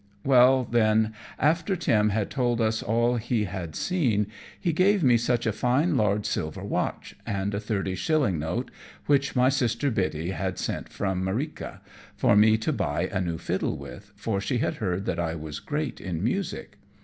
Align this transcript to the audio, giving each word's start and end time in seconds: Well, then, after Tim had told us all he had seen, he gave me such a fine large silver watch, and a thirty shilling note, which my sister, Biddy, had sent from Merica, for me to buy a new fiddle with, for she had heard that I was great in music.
Well, 0.25 0.63
then, 0.63 1.13
after 1.37 1.75
Tim 1.75 2.09
had 2.09 2.31
told 2.31 2.59
us 2.59 2.81
all 2.81 3.17
he 3.17 3.43
had 3.43 3.75
seen, 3.75 4.25
he 4.59 4.73
gave 4.73 5.03
me 5.03 5.15
such 5.15 5.45
a 5.45 5.51
fine 5.53 5.95
large 5.95 6.25
silver 6.25 6.63
watch, 6.63 7.15
and 7.23 7.53
a 7.53 7.59
thirty 7.59 7.93
shilling 7.93 8.39
note, 8.39 8.71
which 9.05 9.35
my 9.35 9.47
sister, 9.49 9.91
Biddy, 9.91 10.31
had 10.31 10.57
sent 10.57 10.89
from 10.89 11.23
Merica, 11.23 11.81
for 12.15 12.35
me 12.35 12.57
to 12.57 12.73
buy 12.73 13.09
a 13.13 13.21
new 13.21 13.37
fiddle 13.37 13.77
with, 13.77 14.11
for 14.15 14.41
she 14.41 14.57
had 14.57 14.77
heard 14.77 15.05
that 15.05 15.19
I 15.19 15.35
was 15.35 15.59
great 15.59 16.01
in 16.01 16.23
music. 16.23 16.79